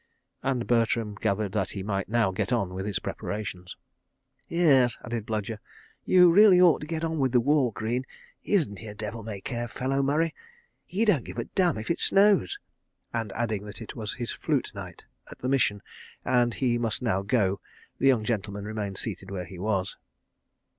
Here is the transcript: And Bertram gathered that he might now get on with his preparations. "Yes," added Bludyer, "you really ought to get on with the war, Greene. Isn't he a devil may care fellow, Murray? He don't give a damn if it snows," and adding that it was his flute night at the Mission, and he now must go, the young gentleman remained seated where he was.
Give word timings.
And 0.41 0.65
Bertram 0.65 1.13
gathered 1.13 1.51
that 1.51 1.73
he 1.73 1.83
might 1.83 2.09
now 2.09 2.31
get 2.31 2.51
on 2.51 2.73
with 2.73 2.87
his 2.87 2.97
preparations. 2.97 3.77
"Yes," 4.47 4.97
added 5.05 5.27
Bludyer, 5.27 5.59
"you 6.05 6.31
really 6.31 6.59
ought 6.59 6.79
to 6.81 6.87
get 6.87 7.03
on 7.03 7.19
with 7.19 7.33
the 7.33 7.39
war, 7.39 7.71
Greene. 7.71 8.07
Isn't 8.43 8.79
he 8.79 8.87
a 8.87 8.95
devil 8.95 9.21
may 9.21 9.41
care 9.41 9.67
fellow, 9.67 10.01
Murray? 10.01 10.33
He 10.87 11.05
don't 11.05 11.23
give 11.23 11.37
a 11.37 11.43
damn 11.45 11.77
if 11.77 11.91
it 11.91 11.99
snows," 11.99 12.57
and 13.13 13.31
adding 13.33 13.63
that 13.65 13.79
it 13.79 13.95
was 13.95 14.15
his 14.15 14.31
flute 14.31 14.71
night 14.73 15.05
at 15.29 15.37
the 15.37 15.49
Mission, 15.49 15.83
and 16.25 16.55
he 16.55 16.79
now 16.79 16.81
must 16.81 17.03
go, 17.27 17.61
the 17.99 18.07
young 18.07 18.23
gentleman 18.23 18.65
remained 18.65 18.97
seated 18.97 19.29
where 19.29 19.45
he 19.45 19.59
was. 19.59 19.97